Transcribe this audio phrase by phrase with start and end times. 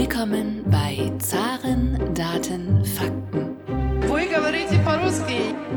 [0.00, 3.56] Willkommen bei Zaren, Daten, Fakten.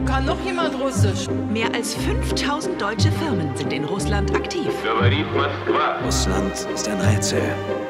[0.06, 1.28] Kann noch jemand Russisch?
[1.52, 4.68] Mehr als 5000 deutsche Firmen sind in Russland aktiv.
[6.06, 7.42] Russland ist ein Rätsel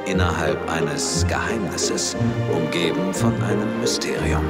[0.06, 2.16] innerhalb eines Geheimnisses,
[2.56, 4.46] umgeben von einem Mysterium.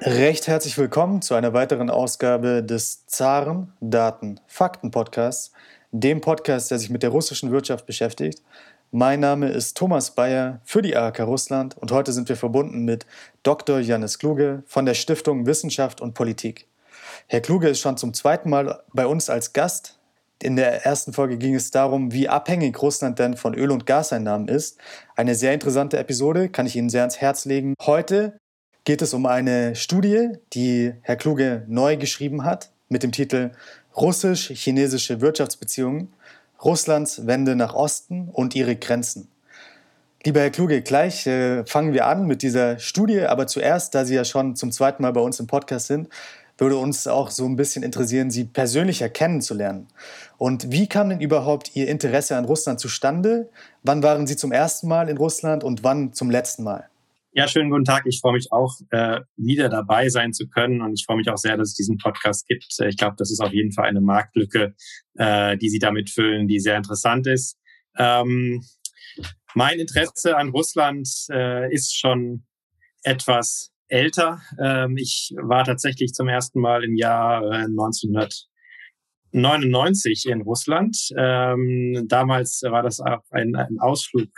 [0.00, 5.52] Recht herzlich willkommen zu einer weiteren Ausgabe des Zaren Daten Fakten Podcasts,
[5.92, 8.40] dem Podcast, der sich mit der russischen Wirtschaft beschäftigt.
[8.96, 13.06] Mein Name ist Thomas Bayer für die ARK Russland und heute sind wir verbunden mit
[13.42, 13.80] Dr.
[13.80, 16.68] Janis Kluge von der Stiftung Wissenschaft und Politik.
[17.26, 19.98] Herr Kluge ist schon zum zweiten Mal bei uns als Gast.
[20.40, 24.46] In der ersten Folge ging es darum, wie abhängig Russland denn von Öl- und Gaseinnahmen
[24.46, 24.78] ist.
[25.16, 27.74] Eine sehr interessante Episode, kann ich Ihnen sehr ans Herz legen.
[27.82, 28.38] Heute
[28.84, 33.50] geht es um eine Studie, die Herr Kluge neu geschrieben hat, mit dem Titel
[33.96, 36.12] Russisch-chinesische Wirtschaftsbeziehungen,
[36.62, 39.28] Russlands Wende nach Osten und ihre Grenzen.
[40.24, 44.14] Lieber Herr Kluge, gleich äh, fangen wir an mit dieser Studie, aber zuerst, da Sie
[44.14, 46.08] ja schon zum zweiten Mal bei uns im Podcast sind,
[46.56, 49.86] würde uns auch so ein bisschen interessieren, Sie persönlicher kennenzulernen.
[50.38, 53.48] Und wie kam denn überhaupt Ihr Interesse an Russland zustande?
[53.82, 56.88] Wann waren Sie zum ersten Mal in Russland und wann zum letzten Mal?
[57.36, 58.06] Ja, schönen guten Tag.
[58.06, 60.80] Ich freue mich auch, äh, wieder dabei sein zu können.
[60.80, 62.72] Und ich freue mich auch sehr, dass es diesen Podcast gibt.
[62.78, 64.76] Äh, ich glaube, das ist auf jeden Fall eine Marktlücke,
[65.14, 67.58] äh, die Sie damit füllen, die sehr interessant ist.
[67.98, 68.62] Ähm,
[69.52, 72.46] mein Interesse an Russland äh, ist schon
[73.02, 74.40] etwas älter.
[74.62, 80.96] Ähm, ich war tatsächlich zum ersten Mal im Jahr äh, 1999 in Russland.
[81.18, 84.30] Ähm, damals war das auch ein, ein Ausflug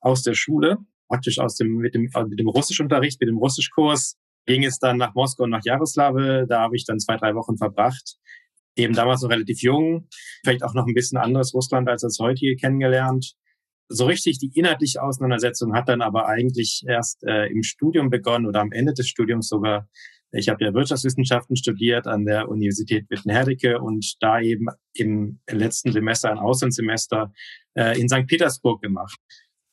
[0.00, 4.16] aus der Schule praktisch aus dem, mit dem, mit dem Russischunterricht, mit dem Russischkurs
[4.48, 6.46] ging es dann nach Moskau und nach Jaroslawl.
[6.48, 8.16] Da habe ich dann zwei, drei Wochen verbracht.
[8.76, 10.08] Eben damals noch relativ jung,
[10.42, 13.34] vielleicht auch noch ein bisschen anderes Russland als das heutige kennengelernt.
[13.88, 18.60] So richtig die inhaltliche Auseinandersetzung hat dann aber eigentlich erst äh, im Studium begonnen oder
[18.60, 19.88] am Ende des Studiums sogar.
[20.30, 26.30] Ich habe ja Wirtschaftswissenschaften studiert an der Universität Wittenherdecke und da eben im letzten Semester
[26.30, 27.32] ein Auslandssemester
[27.74, 28.26] äh, in St.
[28.26, 29.18] Petersburg gemacht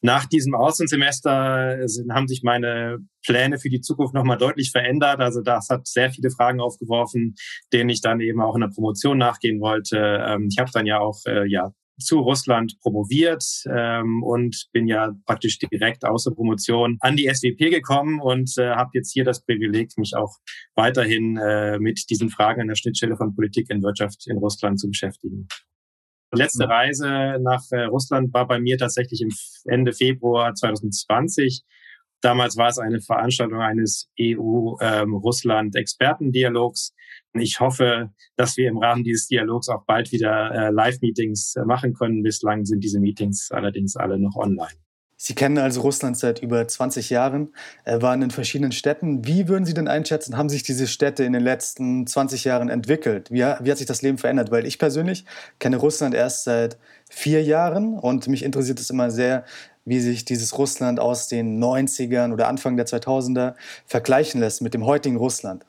[0.06, 1.80] nach diesem Auslandssemester
[2.12, 5.20] haben sich meine Pläne für die Zukunft nochmal deutlich verändert.
[5.20, 7.34] Also das hat sehr viele Fragen aufgeworfen,
[7.74, 9.98] denen ich dann eben auch in der Promotion nachgehen wollte.
[9.98, 15.14] Ähm, ich habe dann ja auch äh, ja zu Russland promoviert ähm, und bin ja
[15.26, 19.44] praktisch direkt aus der Promotion an die SWP gekommen und äh, habe jetzt hier das
[19.44, 20.36] Privileg, mich auch
[20.76, 24.88] weiterhin äh, mit diesen Fragen an der Schnittstelle von Politik und Wirtschaft in Russland zu
[24.88, 25.48] beschäftigen
[26.36, 29.32] letzte Reise nach äh, Russland war bei mir tatsächlich im
[29.66, 31.64] Ende Februar 2020.
[32.22, 36.94] Damals war es eine Veranstaltung eines EU-Russland-Expertendialogs.
[37.36, 41.66] Ähm, ich hoffe, dass wir im Rahmen dieses Dialogs auch bald wieder äh, Live-Meetings äh,
[41.66, 42.24] machen können.
[42.24, 44.74] Bislang sind diese Meetings allerdings alle noch online.
[45.26, 47.52] Sie kennen also Russland seit über 20 Jahren,
[47.84, 49.26] äh, waren in verschiedenen Städten.
[49.26, 53.32] Wie würden Sie denn einschätzen, haben sich diese Städte in den letzten 20 Jahren entwickelt?
[53.32, 54.52] Wie, wie hat sich das Leben verändert?
[54.52, 55.26] Weil ich persönlich
[55.58, 56.78] kenne Russland erst seit
[57.10, 59.46] vier Jahren und mich interessiert es immer sehr,
[59.84, 63.56] wie sich dieses Russland aus den 90ern oder Anfang der 2000er
[63.88, 65.66] vergleichen lässt mit dem heutigen Russland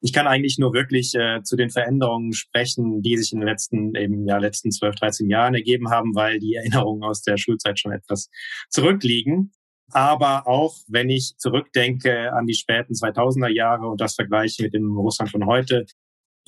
[0.00, 3.94] ich kann eigentlich nur wirklich äh, zu den Veränderungen sprechen, die sich in den letzten,
[3.94, 7.92] eben, ja, letzten 12, 13 Jahren ergeben haben, weil die Erinnerungen aus der Schulzeit schon
[7.92, 8.28] etwas
[8.70, 9.52] zurückliegen.
[9.92, 14.96] Aber auch wenn ich zurückdenke an die späten 2000er Jahre und das vergleiche mit dem
[14.96, 15.86] Russland von heute,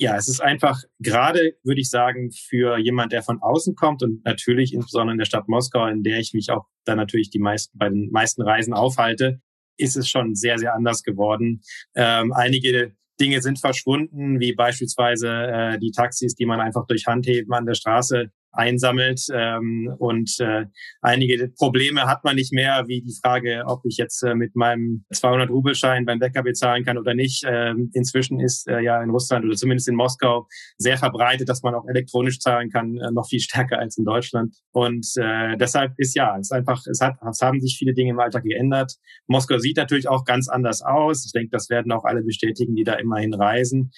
[0.01, 4.23] ja, es ist einfach gerade, würde ich sagen, für jemand, der von außen kommt und
[4.23, 7.77] natürlich insbesondere in der Stadt Moskau, in der ich mich auch dann natürlich die meisten,
[7.77, 9.41] bei den meisten Reisen aufhalte,
[9.77, 11.61] ist es schon sehr, sehr anders geworden.
[11.95, 17.53] Ähm, einige Dinge sind verschwunden, wie beispielsweise äh, die Taxis, die man einfach durch Handheben
[17.53, 19.21] an der Straße einsammelt.
[19.33, 20.65] Ähm, und äh,
[21.01, 25.05] einige Probleme hat man nicht mehr, wie die Frage, ob ich jetzt äh, mit meinem
[25.13, 27.43] 200-Rubelschein beim Bäcker bezahlen kann oder nicht.
[27.47, 31.75] Ähm, inzwischen ist äh, ja in Russland oder zumindest in Moskau sehr verbreitet, dass man
[31.75, 34.55] auch elektronisch zahlen kann, äh, noch viel stärker als in Deutschland.
[34.71, 38.11] Und äh, deshalb ist ja, es ist einfach, es, hat, es haben sich viele Dinge
[38.11, 38.95] im Alltag geändert.
[39.27, 41.25] Moskau sieht natürlich auch ganz anders aus.
[41.25, 43.91] Ich denke, das werden auch alle bestätigen, die da immerhin reisen.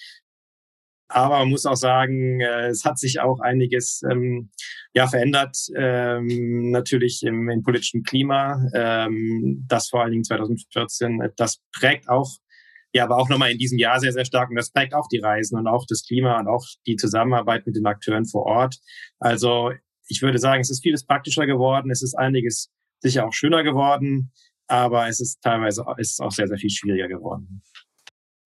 [1.12, 4.50] Aber man muss auch sagen, äh, es hat sich auch einiges ähm,
[4.94, 8.64] ja, verändert, ähm, natürlich im, im politischen Klima.
[8.74, 12.38] Ähm, das vor allen Dingen 2014, das prägt auch,
[12.94, 14.50] ja, aber auch nochmal in diesem Jahr sehr, sehr stark.
[14.50, 17.76] Und das prägt auch die Reisen und auch das Klima und auch die Zusammenarbeit mit
[17.76, 18.78] den Akteuren vor Ort.
[19.18, 19.72] Also
[20.08, 21.90] ich würde sagen, es ist vieles praktischer geworden.
[21.90, 22.70] Es ist einiges
[23.00, 24.32] sicher auch schöner geworden.
[24.66, 27.62] Aber es ist teilweise ist auch sehr, sehr viel schwieriger geworden.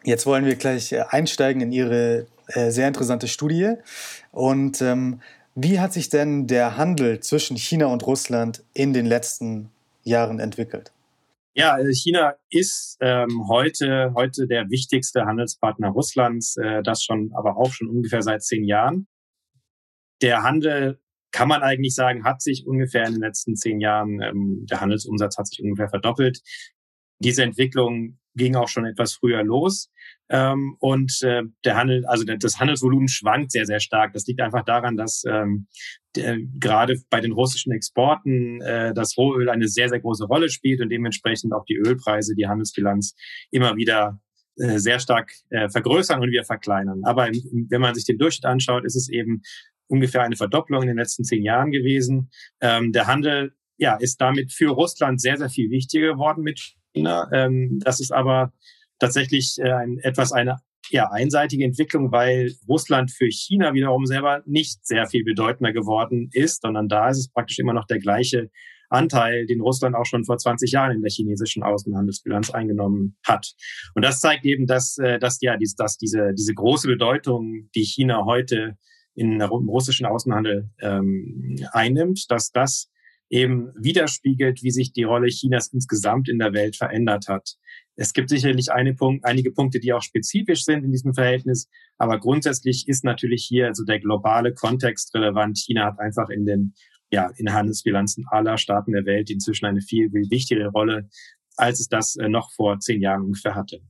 [0.07, 3.75] Jetzt wollen wir gleich äh, einsteigen in Ihre äh, sehr interessante Studie.
[4.31, 5.21] Und ähm,
[5.57, 9.73] wie hat sich denn der Handel zwischen China und Russland in den letzten
[10.05, 10.93] Jahren entwickelt?
[11.55, 17.57] Ja, äh, China ist ähm, heute, heute der wichtigste Handelspartner Russlands, äh, das schon, aber
[17.57, 19.09] auch schon ungefähr seit zehn Jahren.
[20.23, 21.01] Der Handel,
[21.33, 25.37] kann man eigentlich sagen, hat sich ungefähr in den letzten zehn Jahren, ähm, der Handelsumsatz
[25.37, 26.43] hat sich ungefähr verdoppelt.
[27.19, 29.91] Diese Entwicklung ging auch schon etwas früher los.
[30.29, 34.13] Ähm, und äh, der Handel, also das Handelsvolumen schwankt sehr, sehr stark.
[34.13, 35.67] Das liegt einfach daran, dass ähm,
[36.17, 40.81] der, gerade bei den russischen Exporten äh, das Rohöl eine sehr, sehr große Rolle spielt
[40.81, 43.15] und dementsprechend auch die Ölpreise, die Handelsbilanz
[43.51, 44.21] immer wieder
[44.57, 47.03] äh, sehr stark äh, vergrößern und wieder verkleinern.
[47.05, 49.43] Aber wenn man sich den Durchschnitt anschaut, ist es eben
[49.89, 52.31] ungefähr eine Verdopplung in den letzten zehn Jahren gewesen.
[52.61, 57.29] Ähm, der Handel ja, ist damit für Russland sehr, sehr viel wichtiger geworden mit China.
[57.33, 58.53] Ähm, das ist aber
[58.99, 60.59] tatsächlich äh, ein, etwas eine
[60.91, 66.63] ja, einseitige Entwicklung, weil Russland für China wiederum selber nicht sehr viel bedeutender geworden ist,
[66.63, 68.51] sondern da ist es praktisch immer noch der gleiche
[68.89, 73.55] Anteil, den Russland auch schon vor 20 Jahren in der chinesischen Außenhandelsbilanz eingenommen hat.
[73.95, 78.25] Und das zeigt eben, dass, äh, dass, ja, dass diese, diese große Bedeutung, die China
[78.25, 78.77] heute
[79.15, 82.91] in, im russischen Außenhandel ähm, einnimmt, dass das
[83.29, 87.57] eben widerspiegelt, wie sich die Rolle Chinas insgesamt in der Welt verändert hat.
[87.97, 91.69] Es gibt sicherlich Punkt, einige Punkte, die auch spezifisch sind in diesem Verhältnis,
[91.99, 95.59] aber grundsätzlich ist natürlich hier also der globale Kontext relevant.
[95.59, 96.75] China hat einfach in den
[97.11, 101.09] ja, in Handelsbilanzen aller Staaten der Welt inzwischen eine viel, viel wichtigere Rolle,
[101.57, 103.81] als es das äh, noch vor zehn Jahren ungefähr hatte.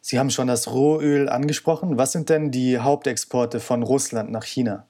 [0.00, 1.98] Sie haben schon das Rohöl angesprochen.
[1.98, 4.86] Was sind denn die Hauptexporte von Russland nach China?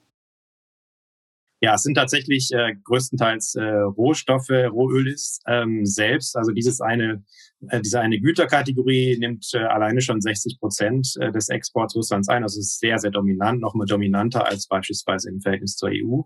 [1.61, 6.37] Ja, es sind tatsächlich äh, größtenteils äh, Rohstoffe, Rohöl ist ähm, selbst.
[6.37, 7.25] Also dieses eine,
[7.67, 12.43] äh, diese eine Güterkategorie nimmt äh, alleine schon 60 Prozent äh, des Exports Russlands ein.
[12.43, 16.21] Also es ist sehr, sehr dominant, nochmal dominanter als beispielsweise im Verhältnis zur EU.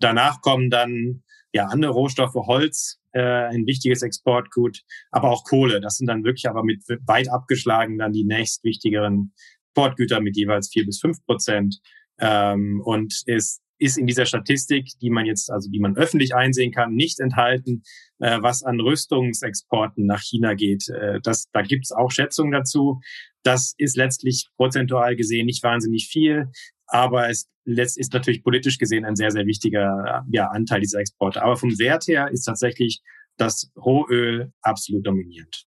[0.00, 1.22] Danach kommen dann
[1.54, 5.80] ja andere Rohstoffe, Holz, äh, ein wichtiges Exportgut, aber auch Kohle.
[5.80, 9.32] Das sind dann wirklich aber mit weit abgeschlagen dann die nächstwichtigeren
[9.78, 11.80] Exportgüter mit jeweils vier bis fünf Prozent.
[12.20, 16.72] Ähm, und ist ist in dieser Statistik, die man jetzt, also die man öffentlich einsehen
[16.72, 17.82] kann, nicht enthalten,
[18.18, 20.88] äh, was an Rüstungsexporten nach China geht.
[20.88, 23.00] Äh, das, da gibt es auch Schätzungen dazu.
[23.42, 26.48] Das ist letztlich prozentual gesehen nicht wahnsinnig viel,
[26.86, 31.42] aber es ist natürlich politisch gesehen ein sehr, sehr wichtiger ja, Anteil dieser Exporte.
[31.42, 33.00] Aber vom Wert her ist tatsächlich
[33.36, 35.67] das Rohöl absolut dominierend.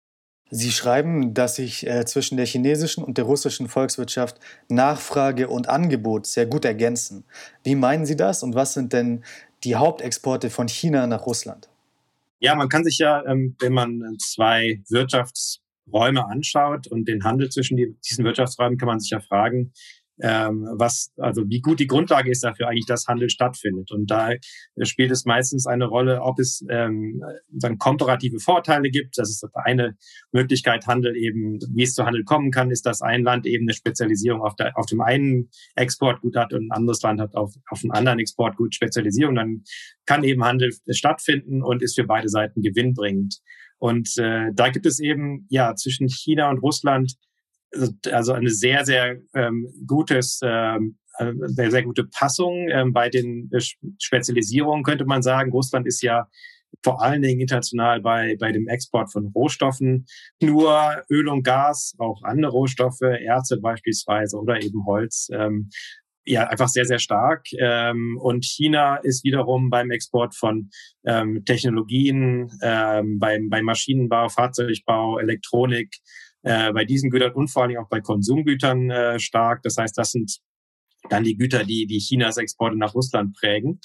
[0.52, 4.40] Sie schreiben, dass sich äh, zwischen der chinesischen und der russischen Volkswirtschaft
[4.70, 7.26] Nachfrage und Angebot sehr gut ergänzen.
[7.64, 9.24] Wie meinen Sie das und was sind denn
[9.64, 11.68] die Hauptexporte von China nach Russland?
[12.40, 17.98] Ja, man kann sich ja, ähm, wenn man zwei Wirtschaftsräume anschaut und den Handel zwischen
[18.04, 19.74] diesen Wirtschaftsräumen, kann man sich ja fragen,
[20.22, 23.92] ähm, was, also wie gut die Grundlage ist dafür eigentlich, dass Handel stattfindet.
[23.92, 24.32] Und da
[24.84, 29.18] spielt es meistens eine Rolle, ob es ähm, dann komparative Vorteile gibt.
[29.18, 29.96] Das ist eine
[30.32, 33.74] Möglichkeit, Handel eben, wie es zu Handel kommen kann, ist, dass ein Land eben eine
[33.74, 37.84] Spezialisierung auf, der, auf dem einen Exportgut hat und ein anderes Land hat auf, auf
[37.84, 39.36] einem anderen Exportgut Spezialisierung.
[39.36, 39.64] Dann
[40.06, 43.40] kann eben Handel stattfinden und ist für beide Seiten gewinnbringend.
[43.78, 47.16] Und äh, da gibt es eben ja zwischen China und Russland
[48.12, 53.50] also eine sehr, sehr ähm, gutes, ähm, äh, sehr, sehr gute Passung ähm, bei den
[54.00, 55.52] Spezialisierungen, könnte man sagen.
[55.52, 56.28] Russland ist ja
[56.84, 60.06] vor allen Dingen international bei, bei dem Export von Rohstoffen.
[60.42, 65.30] Nur Öl und Gas, auch andere Rohstoffe, Erze beispielsweise oder eben Holz.
[65.32, 65.70] Ähm,
[66.26, 67.46] ja, einfach sehr, sehr stark.
[67.60, 70.70] Ähm, und China ist wiederum beim Export von
[71.06, 75.96] ähm, Technologien, ähm, beim, beim Maschinenbau, Fahrzeugbau, Elektronik,
[76.46, 79.64] äh, bei diesen Gütern und vor allem auch bei Konsumgütern äh, stark.
[79.64, 80.38] Das heißt, das sind
[81.10, 83.80] dann die Güter, die, die Chinas Exporte nach Russland prägen.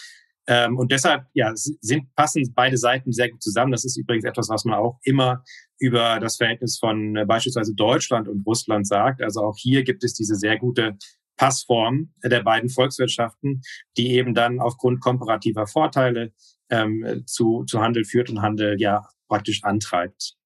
[0.47, 3.73] Ähm, und deshalb ja, sind, passen beide Seiten sehr gut zusammen.
[3.73, 5.43] Das ist übrigens etwas, was man auch immer
[5.79, 9.23] über das Verhältnis von äh, beispielsweise Deutschland und Russland sagt.
[9.23, 10.99] Also auch hier gibt es diese sehr gute
[11.37, 13.62] Passform der beiden Volkswirtschaften,
[13.97, 16.35] die eben dann aufgrund komparativer Vorteile
[16.69, 20.37] ähm, zu, zu Handel führt und Handel ja praktisch antreibt.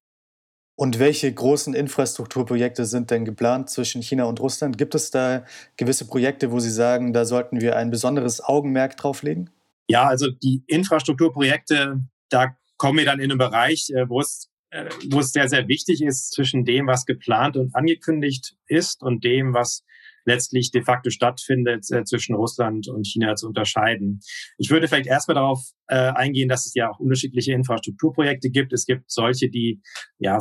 [0.76, 4.76] Und welche großen Infrastrukturprojekte sind denn geplant zwischen China und Russland?
[4.76, 5.45] Gibt es da
[5.76, 9.50] gewisse Projekte, wo Sie sagen, da sollten wir ein besonderes Augenmerk drauf legen?
[9.87, 14.88] Ja, also die Infrastrukturprojekte, da kommen wir dann in einen Bereich, äh, wo es, äh,
[15.11, 19.54] wo es sehr, sehr wichtig ist, zwischen dem, was geplant und angekündigt ist und dem,
[19.54, 19.85] was
[20.25, 24.21] letztlich de facto stattfindet, äh, zwischen Russland und China zu unterscheiden.
[24.59, 28.73] Ich würde vielleicht erstmal darauf äh, eingehen, dass es ja auch unterschiedliche Infrastrukturprojekte gibt.
[28.73, 29.81] Es gibt solche, die
[30.19, 30.40] ja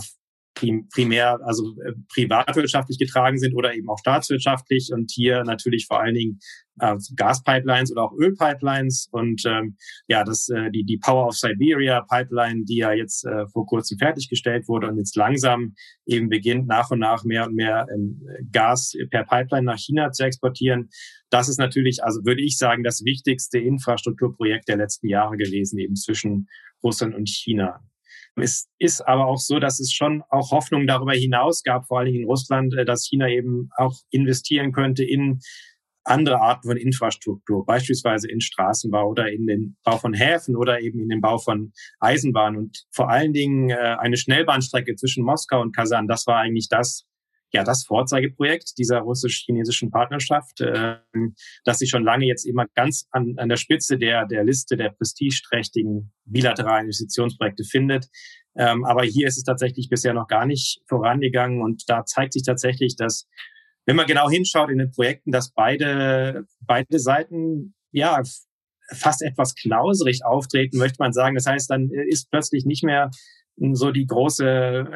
[0.53, 6.15] primär also äh, privatwirtschaftlich getragen sind oder eben auch staatswirtschaftlich und hier natürlich vor allen
[6.15, 6.39] Dingen
[6.79, 12.01] äh, Gaspipelines oder auch Ölpipelines und ähm, ja, das äh, die die Power of Siberia
[12.01, 16.91] Pipeline, die ja jetzt äh, vor kurzem fertiggestellt wurde und jetzt langsam eben beginnt nach
[16.91, 20.89] und nach mehr und mehr ähm, Gas per Pipeline nach China zu exportieren.
[21.29, 25.95] Das ist natürlich, also würde ich sagen, das wichtigste Infrastrukturprojekt der letzten Jahre gewesen, eben
[25.95, 26.47] zwischen
[26.83, 27.81] Russland und China.
[28.35, 32.07] Es ist aber auch so, dass es schon auch Hoffnung darüber hinaus gab, vor allen
[32.07, 35.39] Dingen in Russland, äh, dass China eben auch investieren könnte in
[36.05, 40.99] andere Arten von Infrastruktur, beispielsweise in Straßenbau oder in den Bau von Häfen oder eben
[40.99, 45.75] in den Bau von Eisenbahnen und vor allen Dingen äh, eine Schnellbahnstrecke zwischen Moskau und
[45.75, 46.07] Kasan.
[46.07, 47.05] Das war eigentlich das,
[47.53, 50.95] ja, das Vorzeigeprojekt dieser russisch-chinesischen Partnerschaft, äh,
[51.63, 54.89] das sich schon lange jetzt immer ganz an, an der Spitze der, der Liste der
[54.89, 58.07] prestigeträchtigen bilateralen Investitionsprojekte findet.
[58.55, 62.43] Ähm, aber hier ist es tatsächlich bisher noch gar nicht vorangegangen und da zeigt sich
[62.43, 63.27] tatsächlich, dass
[63.85, 68.21] wenn man genau hinschaut in den Projekten, dass beide, beide Seiten ja
[68.91, 71.35] fast etwas knauserig auftreten, möchte man sagen.
[71.35, 73.11] Das heißt, dann ist plötzlich nicht mehr
[73.73, 74.87] so die große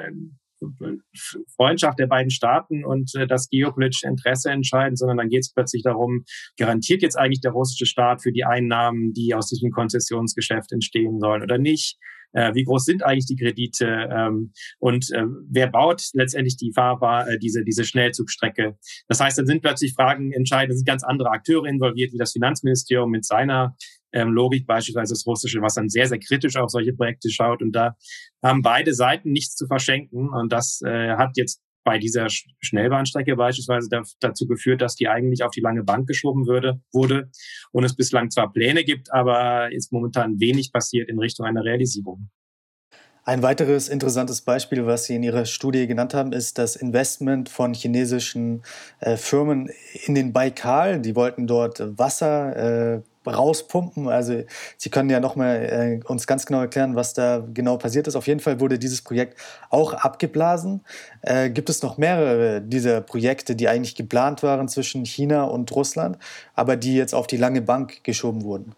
[1.56, 5.84] Freundschaft der beiden Staaten und äh, das geopolitische Interesse entscheiden, sondern dann geht es plötzlich
[5.84, 6.24] darum,
[6.58, 11.44] garantiert jetzt eigentlich der russische Staat für die Einnahmen, die aus diesem Konzessionsgeschäft entstehen sollen
[11.44, 11.98] oder nicht?
[12.34, 17.30] Äh, wie groß sind eigentlich die Kredite ähm, und äh, wer baut letztendlich die Fahrbar,
[17.30, 18.78] äh, diese, diese Schnellzugstrecke.
[19.08, 23.10] Das heißt, dann sind plötzlich Fragen entscheidend, sind ganz andere Akteure involviert, wie das Finanzministerium
[23.10, 23.76] mit seiner
[24.18, 27.62] ähm, Logik, beispielsweise das Russische, was dann sehr, sehr kritisch auf solche Projekte schaut.
[27.62, 27.96] Und da
[28.44, 30.30] haben beide Seiten nichts zu verschenken.
[30.30, 33.88] Und das äh, hat jetzt bei dieser Schnellbahnstrecke beispielsweise
[34.20, 37.30] dazu geführt, dass die eigentlich auf die lange Bank geschoben würde, wurde
[37.72, 42.30] und es bislang zwar Pläne gibt, aber ist momentan wenig passiert in Richtung einer Realisierung.
[43.24, 47.74] Ein weiteres interessantes Beispiel, was Sie in Ihrer Studie genannt haben, ist das Investment von
[47.74, 48.64] chinesischen
[49.00, 49.70] äh, Firmen
[50.06, 51.02] in den Baikal.
[51.02, 54.08] Die wollten dort Wasser äh, rauspumpen.
[54.08, 54.44] Also
[54.78, 58.16] Sie können ja nochmal äh, uns ganz genau erklären, was da genau passiert ist.
[58.16, 60.82] Auf jeden Fall wurde dieses Projekt auch abgeblasen.
[61.22, 66.18] Äh, gibt es noch mehrere dieser Projekte, die eigentlich geplant waren zwischen China und Russland,
[66.54, 68.74] aber die jetzt auf die lange Bank geschoben wurden?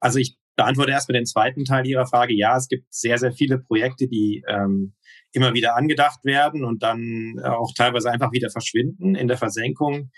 [0.00, 2.34] Also ich beantworte erstmal den zweiten Teil Ihrer Frage.
[2.34, 4.92] Ja, es gibt sehr, sehr viele Projekte, die ähm,
[5.32, 10.10] immer wieder angedacht werden und dann auch teilweise einfach wieder verschwinden in der Versenkung.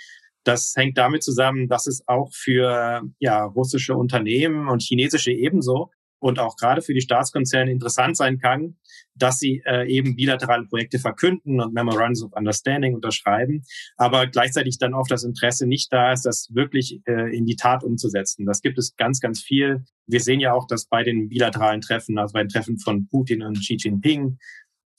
[0.47, 6.39] Das hängt damit zusammen, dass es auch für ja, russische Unternehmen und chinesische ebenso und
[6.39, 8.77] auch gerade für die Staatskonzerne interessant sein kann,
[9.15, 13.63] dass sie äh, eben bilaterale Projekte verkünden und Memorandums of Understanding unterschreiben,
[13.97, 17.83] aber gleichzeitig dann oft das Interesse nicht da ist, das wirklich äh, in die Tat
[17.83, 18.47] umzusetzen.
[18.47, 19.85] Das gibt es ganz, ganz viel.
[20.07, 23.43] Wir sehen ja auch, dass bei den bilateralen Treffen, also bei den Treffen von Putin
[23.43, 24.39] und Xi Jinping,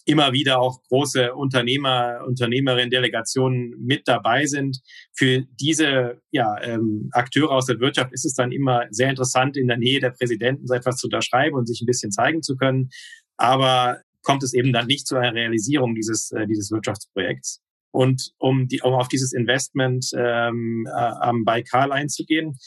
[0.07, 4.79] immer wieder auch große Unternehmer, Unternehmerinnen, Delegationen mit dabei sind.
[5.13, 9.67] Für diese ja, ähm, Akteure aus der Wirtschaft ist es dann immer sehr interessant, in
[9.67, 12.89] der Nähe der Präsidenten so etwas zu unterschreiben und sich ein bisschen zeigen zu können.
[13.35, 17.61] Aber kommt es eben dann nicht zu einer Realisierung dieses, äh, dieses Wirtschaftsprojekts.
[17.91, 22.57] Und um, die, um auf dieses Investment ähm, äh, am Baikal einzugehen,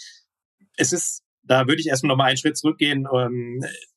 [0.76, 3.06] es ist, da würde ich erstmal noch mal einen Schritt zurückgehen.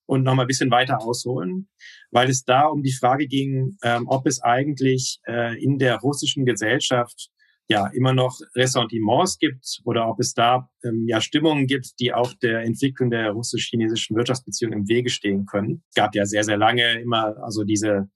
[0.06, 1.70] Und noch mal ein bisschen weiter ausholen,
[2.12, 6.46] weil es da um die Frage ging, ähm, ob es eigentlich äh, in der russischen
[6.46, 7.30] Gesellschaft
[7.70, 12.34] ja immer noch Ressentiments gibt oder ob es da ähm, ja Stimmungen gibt, die auch
[12.42, 15.84] der Entwicklung der russisch-chinesischen Wirtschaftsbeziehungen im Wege stehen können.
[15.90, 18.10] Es gab ja sehr, sehr lange immer also diese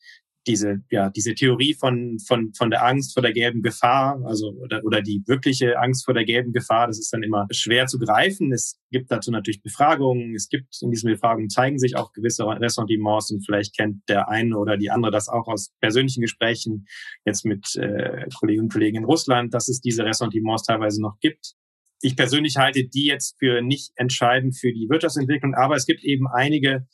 [0.48, 4.84] diese, ja, diese Theorie von, von, von der Angst vor der gelben Gefahr, also oder,
[4.84, 8.54] oder die wirkliche Angst vor der gelben Gefahr, das ist dann immer schwer zu greifen.
[8.54, 10.34] Es gibt dazu natürlich Befragungen.
[10.36, 14.58] Es gibt in diesen Befragungen zeigen sich auch gewisse Ressentiments und vielleicht kennt der eine
[14.58, 16.88] oder die andere das auch aus persönlichen Gesprächen
[17.25, 21.56] jetzt mit äh, Kolleginnen und Kollegen in Russland, dass es diese Ressentiments teilweise noch gibt.
[22.01, 26.27] Ich persönlich halte die jetzt für nicht entscheidend für die Wirtschaftsentwicklung, aber es gibt eben
[26.27, 26.88] einige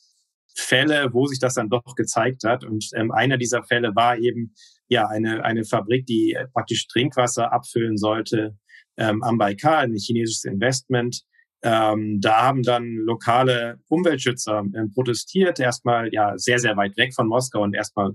[0.55, 2.63] Fälle, wo sich das dann doch gezeigt hat.
[2.63, 4.53] Und ähm, einer dieser Fälle war eben
[4.88, 8.55] ja eine, eine Fabrik, die praktisch Trinkwasser abfüllen sollte
[8.98, 11.24] ähm, am Baikal, ein chinesisches Investment.
[11.63, 17.27] Ähm, da haben dann lokale Umweltschützer ähm, protestiert, erstmal ja sehr, sehr weit weg von
[17.27, 18.12] Moskau und erstmal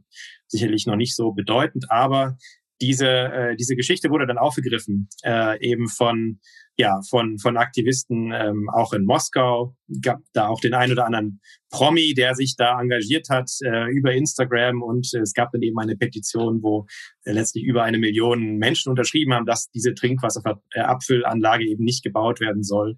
[0.48, 2.36] sicherlich noch nicht so bedeutend, aber
[2.80, 6.40] diese, äh, diese Geschichte wurde dann aufgegriffen, äh, eben von
[6.78, 9.74] ja, von, von Aktivisten ähm, auch in Moskau.
[10.00, 14.12] Gab da auch den einen oder anderen Promi, der sich da engagiert hat äh, über
[14.12, 14.82] Instagram.
[14.82, 16.86] Und äh, es gab dann eben eine Petition, wo
[17.24, 22.62] äh, letztlich über eine Million Menschen unterschrieben haben, dass diese Trinkwasserabfüllanlage eben nicht gebaut werden
[22.62, 22.96] soll.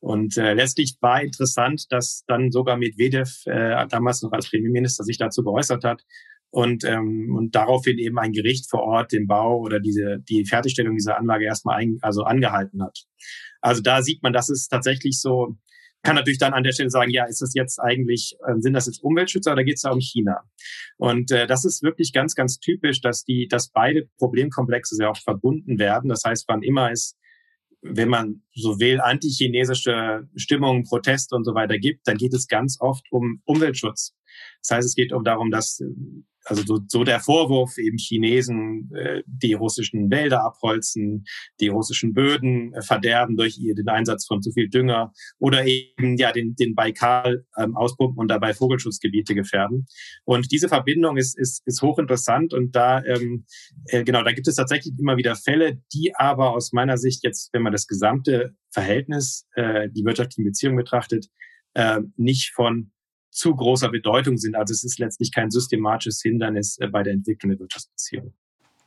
[0.00, 5.16] Und äh, letztlich war interessant, dass dann sogar Medvedev, äh, damals noch als Premierminister, sich
[5.16, 6.02] dazu geäußert hat
[6.52, 10.94] und, ähm, und daraufhin eben ein Gericht vor Ort den Bau oder diese, die Fertigstellung
[10.94, 13.04] dieser Anlage erstmal ein, also angehalten hat.
[13.62, 15.56] Also da sieht man, dass es tatsächlich so,
[16.02, 18.86] kann natürlich dann an der Stelle sagen, ja, ist das jetzt eigentlich, äh, sind das
[18.86, 20.42] jetzt Umweltschützer oder geht es da um China?
[20.98, 25.22] Und äh, das ist wirklich ganz, ganz typisch, dass die, dass beide Problemkomplexe sehr oft
[25.22, 26.10] verbunden werden.
[26.10, 27.16] Das heißt, wann immer es
[27.84, 32.76] wenn man so will, antichinesische Stimmungen, Proteste und so weiter gibt, dann geht es ganz
[32.78, 34.14] oft um Umweltschutz.
[34.62, 35.82] Das heißt, es geht um darum, dass
[36.44, 41.24] also so, so der Vorwurf eben Chinesen äh, die russischen Wälder abholzen,
[41.60, 46.16] die russischen Böden äh, verderben durch ihr, den Einsatz von zu viel Dünger oder eben
[46.16, 49.86] ja den, den Baikal ähm, auspumpen und dabei Vogelschutzgebiete gefährden.
[50.24, 53.44] Und diese Verbindung ist, ist, ist hochinteressant und da ähm,
[53.86, 57.52] äh, genau, da gibt es tatsächlich immer wieder Fälle, die aber aus meiner Sicht jetzt,
[57.52, 61.26] wenn man das gesamte Verhältnis, äh, die wirtschaftlichen Beziehungen betrachtet,
[61.74, 62.92] äh, nicht von
[63.32, 64.54] zu großer Bedeutung sind.
[64.54, 68.34] Also es ist letztlich kein systematisches Hindernis äh, bei der Entwicklung der Wirtschaftsbeziehungen.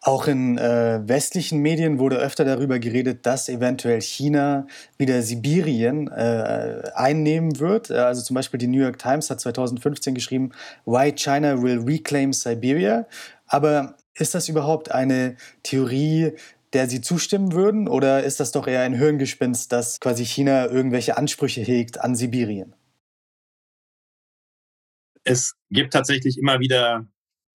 [0.02, 4.68] Auch in äh, westlichen Medien wurde öfter darüber geredet, dass eventuell China
[5.00, 7.90] wieder Sibirien äh, einnehmen wird.
[7.90, 10.52] Also zum Beispiel die New York Times hat 2015 geschrieben,
[10.86, 13.08] Why China will reclaim Siberia.
[13.48, 16.34] Aber ist das überhaupt eine Theorie,
[16.74, 17.88] der Sie zustimmen würden?
[17.88, 22.76] Oder ist das doch eher ein Hirngespinst, dass quasi China irgendwelche Ansprüche hegt an Sibirien?
[25.26, 27.08] Es gibt tatsächlich immer wieder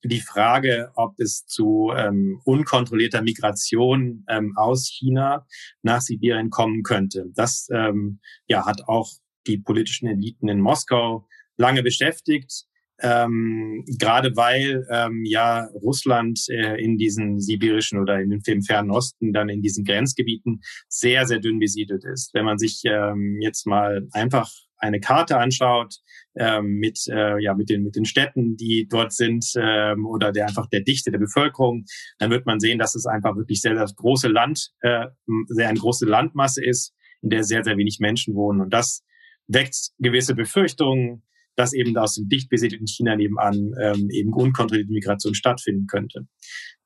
[0.03, 5.47] die Frage, ob es zu ähm, unkontrollierter Migration ähm, aus China
[5.83, 7.27] nach Sibirien kommen könnte.
[7.35, 9.11] Das ähm, ja, hat auch
[9.47, 12.65] die politischen Eliten in Moskau lange beschäftigt.
[13.03, 18.91] Ähm, gerade weil ähm, ja Russland äh, in diesen sibirischen oder in den, im Fernen
[18.91, 22.35] Osten dann in diesen Grenzgebieten sehr, sehr dünn besiedelt ist.
[22.35, 25.97] Wenn man sich ähm, jetzt mal einfach eine Karte anschaut
[26.37, 30.47] ähm, mit äh, ja mit den mit den Städten, die dort sind ähm, oder der
[30.47, 31.85] einfach der Dichte der Bevölkerung,
[32.19, 35.07] dann wird man sehen, dass es einfach wirklich sehr sehr große Land äh,
[35.49, 39.03] sehr eine große Landmasse ist, in der sehr sehr wenig Menschen wohnen und das
[39.49, 41.25] weckt gewisse Befürchtungen,
[41.57, 46.27] dass eben aus dem dicht besiedelten China nebenan ähm, eben unkontrollierte Migration stattfinden könnte.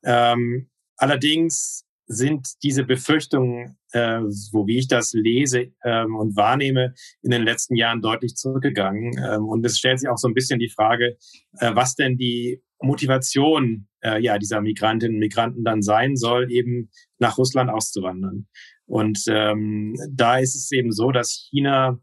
[0.03, 7.31] Ähm, allerdings sind diese Befürchtungen, äh, so wie ich das lese ähm, und wahrnehme, in
[7.31, 9.13] den letzten Jahren deutlich zurückgegangen.
[9.19, 11.17] Ähm, und es stellt sich auch so ein bisschen die Frage,
[11.59, 16.91] äh, was denn die Motivation äh, ja, dieser Migrantinnen und Migranten dann sein soll, eben
[17.19, 18.47] nach Russland auszuwandern.
[18.87, 21.99] Und ähm, da ist es eben so, dass China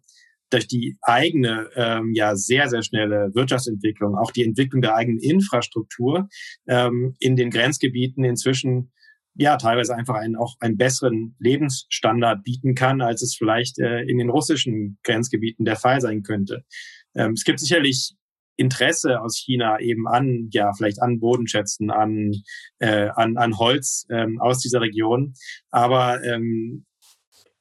[0.49, 6.27] durch die eigene, ähm, ja, sehr, sehr schnelle Wirtschaftsentwicklung, auch die Entwicklung der eigenen Infrastruktur
[6.67, 8.91] ähm, in den Grenzgebieten inzwischen
[9.35, 14.17] ja teilweise einfach einen auch einen besseren Lebensstandard bieten kann, als es vielleicht äh, in
[14.17, 16.63] den russischen Grenzgebieten der Fall sein könnte.
[17.15, 18.15] Ähm, es gibt sicherlich
[18.57, 22.31] Interesse aus China eben an, ja, vielleicht an Bodenschätzen, an,
[22.79, 25.33] äh, an, an Holz ähm, aus dieser Region.
[25.71, 26.85] Aber ähm,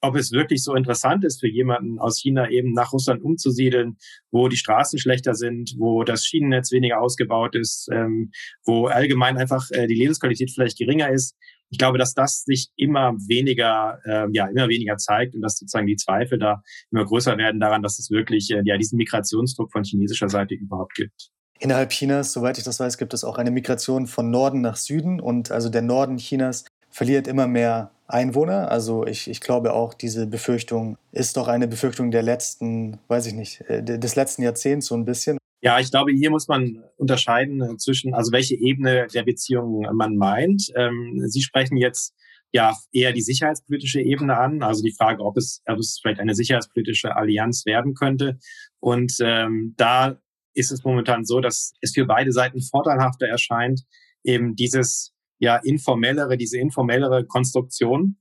[0.03, 3.99] ob es wirklich so interessant ist für jemanden aus China eben nach Russland umzusiedeln,
[4.31, 8.31] wo die Straßen schlechter sind, wo das Schienennetz weniger ausgebaut ist, ähm,
[8.65, 11.37] wo allgemein einfach äh, die Lebensqualität vielleicht geringer ist.
[11.71, 15.87] Ich glaube, dass das sich immer weniger, äh, ja, immer weniger zeigt und dass sozusagen
[15.87, 19.85] die Zweifel da immer größer werden daran, dass es wirklich äh, ja diesen Migrationsdruck von
[19.85, 21.31] chinesischer Seite überhaupt gibt.
[21.61, 25.21] Innerhalb Chinas, soweit ich das weiß, gibt es auch eine Migration von Norden nach Süden
[25.21, 28.71] und also der Norden Chinas verliert immer mehr Einwohner.
[28.71, 33.35] Also ich, ich glaube auch, diese Befürchtung ist doch eine Befürchtung der letzten, weiß ich
[33.35, 35.39] nicht, äh, des letzten Jahrzehnts so ein bisschen.
[35.63, 40.17] Ja, ich glaube, hier muss man unterscheiden äh, zwischen, also welche Ebene der Beziehung man
[40.17, 40.73] meint.
[40.75, 42.15] Ähm, Sie sprechen jetzt
[42.53, 46.35] ja eher die sicherheitspolitische Ebene an, also die Frage, ob es, ob es vielleicht eine
[46.35, 48.39] sicherheitspolitische Allianz werden könnte.
[48.81, 50.19] Und ähm, da
[50.55, 53.83] ist es momentan so, dass es für beide Seiten vorteilhafter erscheint,
[54.25, 58.17] eben dieses ja informellere, diese informellere Konstruktion,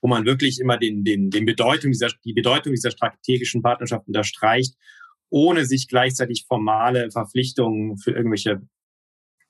[0.00, 4.74] wo man wirklich immer den, den, den Bedeutung dieser, die Bedeutung dieser strategischen Partnerschaft unterstreicht,
[5.30, 8.60] ohne sich gleichzeitig formale Verpflichtungen für irgendwelche,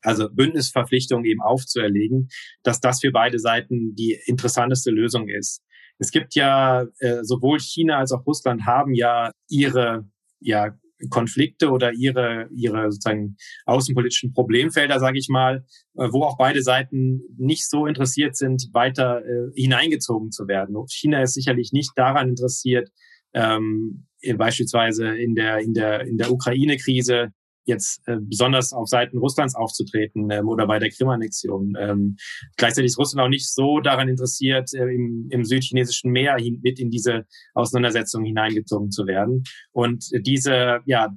[0.02, 2.28] also Bündnisverpflichtungen eben aufzuerlegen,
[2.62, 5.62] dass das für beide Seiten die interessanteste Lösung ist.
[5.98, 10.08] Es gibt ja äh, sowohl China als auch Russland haben ja ihre
[10.40, 10.74] ja
[11.08, 15.64] Konflikte oder ihre, ihre sozusagen außenpolitischen Problemfelder, sage ich mal,
[15.96, 20.76] äh, wo auch beide Seiten nicht so interessiert sind, weiter äh, hineingezogen zu werden.
[20.88, 22.90] China ist sicherlich nicht daran interessiert,
[23.32, 27.32] ähm, beispielsweise in der, in der, in der Ukraine-Krise
[27.64, 31.74] jetzt äh, besonders auf Seiten Russlands aufzutreten ähm, oder bei der Krim-Annexion.
[31.78, 32.16] Ähm,
[32.56, 36.78] gleichzeitig ist Russland auch nicht so daran interessiert, äh, im, im südchinesischen Meer hin, mit
[36.78, 39.44] in diese Auseinandersetzung hineingezogen zu werden.
[39.72, 41.14] Und diese, ja,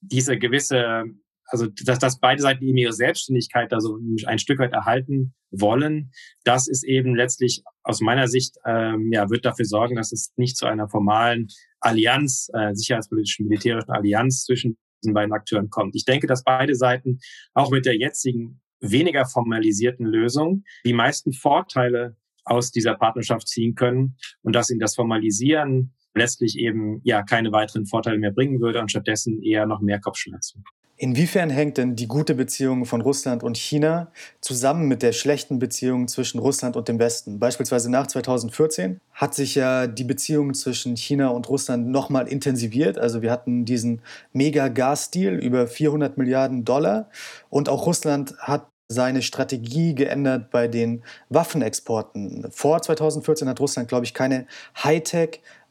[0.00, 1.04] diese gewisse
[1.46, 6.10] also dass, dass beide Seiten eben ihre Selbstständigkeit da so ein Stück weit erhalten wollen,
[6.44, 10.56] das ist eben letztlich aus meiner Sicht, ähm, ja, wird dafür sorgen, dass es nicht
[10.56, 11.48] zu einer formalen
[11.80, 15.94] Allianz, äh, sicherheitspolitischen, militärischen Allianz zwischen diesen beiden Akteuren kommt.
[15.94, 17.18] Ich denke, dass beide Seiten
[17.52, 24.16] auch mit der jetzigen weniger formalisierten Lösung die meisten Vorteile aus dieser Partnerschaft ziehen können
[24.42, 28.90] und dass ihnen das Formalisieren letztlich eben ja keine weiteren Vorteile mehr bringen würde und
[28.90, 30.64] stattdessen eher noch mehr Kopfschmerzen.
[30.96, 36.06] Inwiefern hängt denn die gute Beziehung von Russland und China zusammen mit der schlechten Beziehung
[36.06, 37.40] zwischen Russland und dem Westen?
[37.40, 42.96] Beispielsweise nach 2014 hat sich ja die Beziehung zwischen China und Russland nochmal intensiviert.
[42.96, 44.02] Also wir hatten diesen
[44.32, 47.10] Mega-Gas-Deal über 400 Milliarden Dollar
[47.50, 52.46] und auch Russland hat seine Strategie geändert bei den Waffenexporten.
[52.50, 54.46] Vor 2014 hat Russland, glaube ich, keine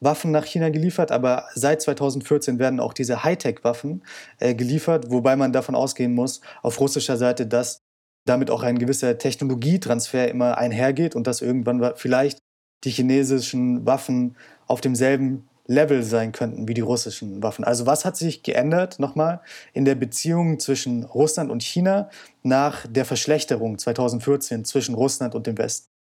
[0.04, 4.04] Hightech-Waffen nach China geliefert, aber seit 2014 werden auch diese Hightech-Waffen
[4.40, 7.82] äh, geliefert, wobei man davon ausgehen muss, auf russischer Seite, dass
[8.26, 12.40] damit auch ein gewisser Technologietransfer immer einhergeht und dass irgendwann vielleicht
[12.84, 14.36] die chinesischen Waffen
[14.68, 17.64] auf demselben Level sein könnten wie die russischen Waffen.
[17.64, 19.40] Also was hat sich geändert nochmal
[19.74, 22.10] in der Beziehung zwischen Russland und China
[22.44, 25.93] nach der Verschlechterung 2014 zwischen Russland und dem Westen?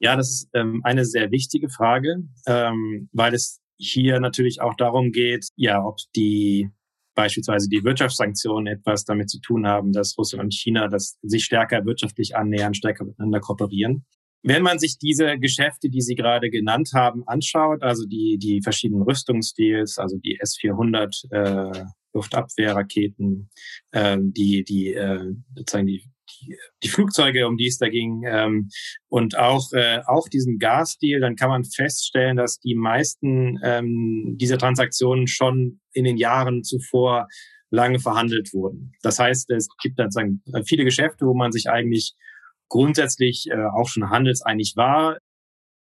[0.00, 5.12] Ja, das ist ähm, eine sehr wichtige Frage, ähm, weil es hier natürlich auch darum
[5.12, 6.70] geht, ja, ob die
[7.14, 11.84] beispielsweise die Wirtschaftssanktionen etwas damit zu tun haben, dass Russland und China das sich stärker
[11.84, 14.04] wirtschaftlich annähern, stärker miteinander kooperieren.
[14.42, 19.02] Wenn man sich diese Geschäfte, die Sie gerade genannt haben, anschaut, also die, die verschiedenen
[19.02, 23.48] Rüstungsdeals, also die S-400 äh, Luftabwehrraketen,
[23.92, 26.04] äh, die, die, äh, sozusagen die,
[26.82, 28.68] die, Flugzeuge, um die es da ging, ähm,
[29.08, 34.58] und auch, äh, auch diesen Gasdeal, dann kann man feststellen, dass die meisten ähm, dieser
[34.58, 37.28] Transaktionen schon in den Jahren zuvor
[37.70, 38.92] lange verhandelt wurden.
[39.02, 42.14] Das heißt, es gibt dann sagen, viele Geschäfte, wo man sich eigentlich
[42.68, 45.18] grundsätzlich äh, auch schon handelseinig war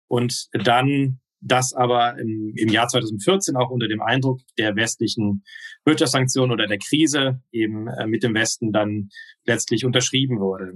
[0.07, 5.43] und dann das aber im, im Jahr 2014 auch unter dem Eindruck der westlichen
[5.85, 9.09] Wirtschaftssanktionen oder der Krise eben äh, mit dem Westen dann
[9.45, 10.73] letztlich unterschrieben wurde.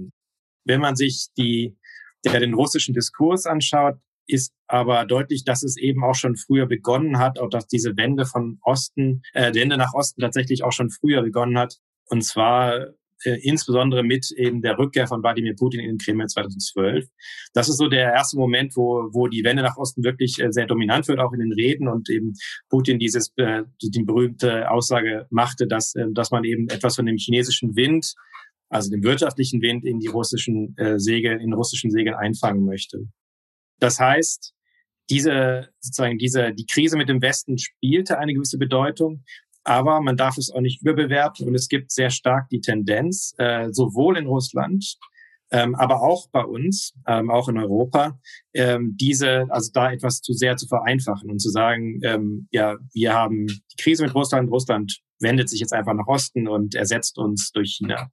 [0.64, 1.76] Wenn man sich die,
[2.24, 7.18] der den russischen Diskurs anschaut, ist aber deutlich, dass es eben auch schon früher begonnen
[7.18, 11.22] hat, auch dass diese Wende von Osten, äh, Wende nach Osten tatsächlich auch schon früher
[11.22, 11.78] begonnen hat.
[12.06, 12.90] Und zwar
[13.24, 17.06] äh, insbesondere mit eben der Rückkehr von Wladimir Putin in den Kreml 2012.
[17.52, 20.66] Das ist so der erste Moment, wo, wo die Wende nach Osten wirklich äh, sehr
[20.66, 22.34] dominant wird, auch in den Reden und eben
[22.68, 27.16] Putin dieses, äh, die berühmte Aussage machte, dass, äh, dass man eben etwas von dem
[27.16, 28.14] chinesischen Wind,
[28.68, 33.08] also dem wirtschaftlichen Wind in die russischen äh, Segel, in russischen Segeln einfangen möchte.
[33.80, 34.54] Das heißt,
[35.10, 39.24] diese, sozusagen diese, die Krise mit dem Westen spielte eine gewisse Bedeutung.
[39.64, 43.68] Aber man darf es auch nicht überbewerten und es gibt sehr stark die Tendenz, äh,
[43.72, 44.96] sowohl in Russland,
[45.52, 48.18] ähm, aber auch bei uns, ähm, auch in Europa,
[48.54, 53.12] ähm, diese, also da etwas zu sehr zu vereinfachen und zu sagen, ähm, ja, wir
[53.12, 57.50] haben die Krise mit Russland, Russland wendet sich jetzt einfach nach Osten und ersetzt uns
[57.52, 58.10] durch China.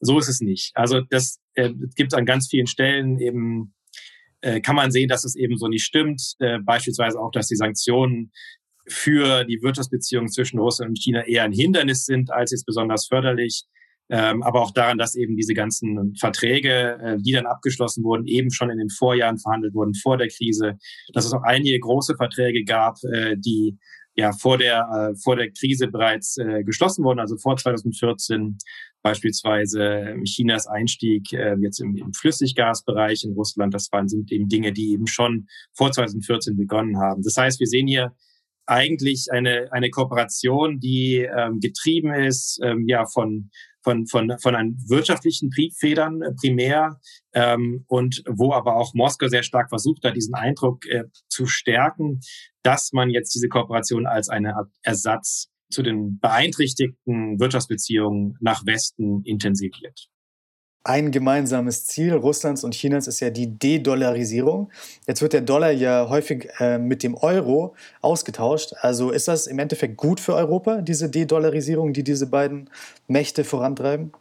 [0.00, 0.72] So ist es nicht.
[0.74, 3.74] Also das äh, gibt an ganz vielen Stellen eben
[4.42, 6.34] äh, kann man sehen, dass es eben so nicht stimmt.
[6.38, 8.32] Äh, beispielsweise auch, dass die Sanktionen
[8.88, 13.64] für die Wirtschaftsbeziehungen zwischen Russland und China eher ein Hindernis sind als jetzt besonders förderlich.
[14.08, 18.52] Ähm, aber auch daran, dass eben diese ganzen Verträge, äh, die dann abgeschlossen wurden, eben
[18.52, 20.78] schon in den Vorjahren verhandelt wurden, vor der Krise,
[21.12, 23.76] dass es auch einige große Verträge gab, äh, die
[24.14, 28.56] ja vor der, äh, vor der Krise bereits äh, geschlossen wurden, also vor 2014
[29.02, 34.72] beispielsweise Chinas Einstieg äh, jetzt im, im Flüssiggasbereich in Russland, das waren, sind eben Dinge,
[34.72, 37.22] die eben schon vor 2014 begonnen haben.
[37.22, 38.14] Das heißt, wir sehen hier
[38.66, 43.50] eigentlich eine, eine Kooperation, die ähm, getrieben ist ähm, ja von,
[43.82, 46.98] von, von, von einem wirtschaftlichen Triebfedern äh, primär
[47.32, 52.20] ähm, und wo aber auch Moskau sehr stark versucht hat, diesen Eindruck äh, zu stärken,
[52.62, 59.22] dass man jetzt diese Kooperation als eine Art Ersatz zu den beeinträchtigten Wirtschaftsbeziehungen nach Westen
[59.24, 60.08] intensiviert.
[60.88, 64.70] Ein gemeinsames Ziel Russlands und Chinas ist ja die De-Dollarisierung.
[65.08, 68.72] Jetzt wird der Dollar ja häufig äh, mit dem Euro ausgetauscht.
[68.82, 72.70] Also ist das im Endeffekt gut für Europa, diese De-Dollarisierung, die diese beiden
[73.08, 74.12] Mächte vorantreiben?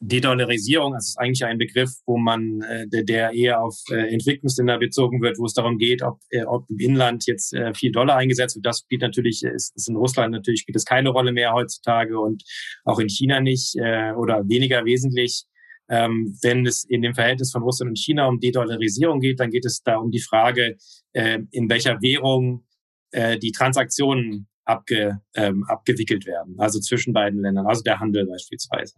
[0.00, 5.20] De-Dollarisierung das ist eigentlich ein Begriff, wo man, äh, der, eher auf äh, Entwicklungsländer bezogen
[5.20, 8.54] wird, wo es darum geht, ob, äh, ob im Inland jetzt äh, viel Dollar eingesetzt
[8.54, 8.66] wird.
[8.66, 12.44] Das spielt natürlich, ist, ist in Russland natürlich spielt es keine Rolle mehr heutzutage und
[12.84, 15.46] auch in China nicht äh, oder weniger wesentlich.
[15.92, 19.66] Ähm, wenn es in dem Verhältnis von Russland und China um De-Dollarisierung geht, dann geht
[19.66, 20.78] es da um die Frage,
[21.12, 22.64] äh, in welcher Währung
[23.10, 28.94] äh, die Transaktionen abge, ähm, abgewickelt werden, also zwischen beiden Ländern, also der Handel beispielsweise.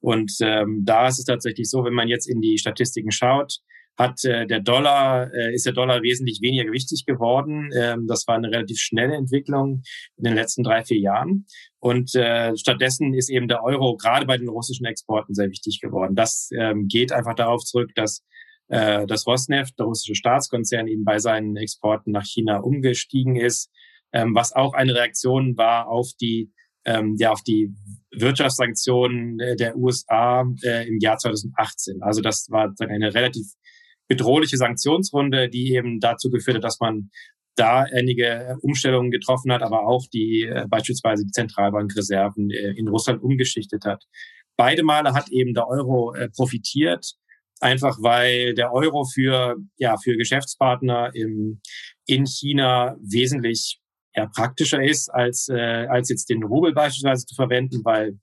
[0.00, 3.58] Und ähm, da ist es tatsächlich so, wenn man jetzt in die Statistiken schaut,
[3.98, 7.70] hat äh, der Dollar, äh, ist der Dollar wesentlich weniger gewichtig geworden.
[7.76, 9.82] Ähm, das war eine relativ schnelle Entwicklung
[10.16, 11.46] in den letzten drei, vier Jahren.
[11.78, 16.14] Und äh, stattdessen ist eben der Euro gerade bei den russischen Exporten sehr wichtig geworden.
[16.14, 18.24] Das ähm, geht einfach darauf zurück, dass
[18.68, 23.70] äh, dass Rosneft, der russische Staatskonzern, eben bei seinen Exporten nach China umgestiegen ist,
[24.12, 26.50] ähm, was auch eine Reaktion war auf die
[26.84, 27.72] ähm, ja auf die
[28.10, 32.02] Wirtschaftssanktionen der USA äh, im Jahr 2018.
[32.02, 33.46] Also das war eine relativ
[34.12, 37.10] bedrohliche Sanktionsrunde, die eben dazu geführt hat, dass man
[37.54, 43.22] da einige Umstellungen getroffen hat, aber auch die äh, beispielsweise die Zentralbankreserven äh, in Russland
[43.22, 44.04] umgeschichtet hat.
[44.56, 47.14] Beide Male hat eben der Euro äh, profitiert,
[47.60, 51.60] einfach weil der Euro für ja für Geschäftspartner im,
[52.06, 53.80] in China wesentlich
[54.14, 58.18] ja, praktischer ist als äh, als jetzt den Rubel beispielsweise zu verwenden, weil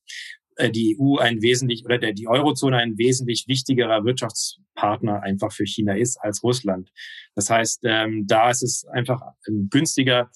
[0.71, 5.95] die EU ein wesentlich oder der, die Eurozone ein wesentlich wichtigerer Wirtschaftspartner einfach für China
[5.95, 6.91] ist als Russland.
[7.35, 10.29] Das heißt, ähm, da ist es einfach ähm, günstiger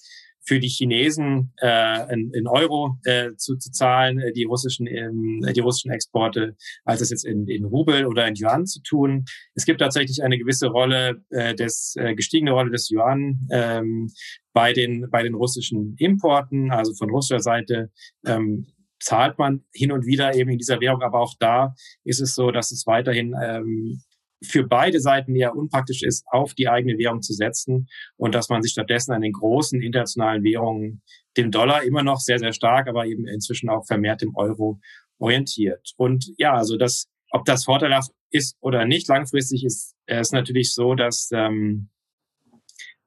[0.46, 5.40] für die Chinesen äh, in, in Euro äh, zu, zu zahlen, äh, die russischen ähm,
[5.54, 9.24] die russischen Exporte, als es jetzt in, in Rubel oder in Yuan zu tun.
[9.54, 14.10] Es gibt tatsächlich eine gewisse Rolle äh, des äh, gestiegene Rolle des Yuan ähm,
[14.52, 17.90] bei den bei den russischen Importen, also von russischer Seite
[18.26, 18.66] ähm,
[19.04, 22.50] zahlt man hin und wieder eben in dieser Währung, aber auch da ist es so,
[22.50, 24.02] dass es weiterhin ähm,
[24.42, 28.62] für beide Seiten eher unpraktisch ist, auf die eigene Währung zu setzen und dass man
[28.62, 31.02] sich stattdessen an den großen internationalen Währungen,
[31.36, 34.80] dem Dollar immer noch sehr, sehr stark, aber eben inzwischen auch vermehrt im Euro
[35.18, 35.92] orientiert.
[35.96, 40.94] Und ja, also das, ob das vorteilhaft ist oder nicht, langfristig ist es natürlich so,
[40.94, 41.90] dass ähm,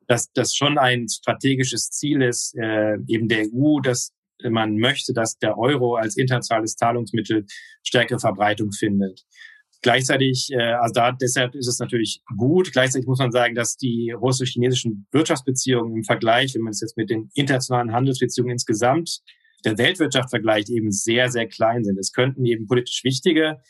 [0.08, 5.38] dass das schon ein strategisches Ziel ist, äh, eben der EU, dass man möchte, dass
[5.38, 7.46] der Euro als internationales Zahlungsmittel
[7.84, 9.26] stärkere Verbreitung findet.
[9.82, 12.72] Gleichzeitig, äh, also da deshalb ist es natürlich gut.
[12.72, 17.10] Gleichzeitig muss man sagen, dass die russisch-chinesischen Wirtschaftsbeziehungen im Vergleich, wenn man es jetzt mit
[17.10, 19.22] den internationalen Handelsbeziehungen insgesamt
[19.66, 21.98] der Weltwirtschaft vergleicht, eben sehr, sehr klein sind.
[22.00, 23.62] Es könnten eben politisch wichtige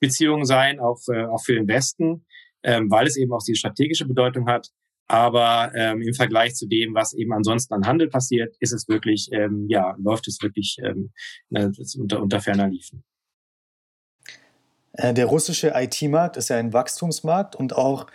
[0.00, 2.24] Beziehungen sein, auch, äh, auch für den Westen,
[2.62, 4.70] ähm, weil es eben auch die strategische Bedeutung hat.
[5.08, 9.30] Aber ähm, im Vergleich zu dem, was eben ansonsten an Handel passiert, ist es wirklich,
[9.32, 11.10] ähm, ja, läuft es wirklich ähm,
[11.48, 13.02] ne, unter, unter ferner Liefen.
[14.92, 18.06] Äh, der russische IT-Markt ist ja ein Wachstumsmarkt und auch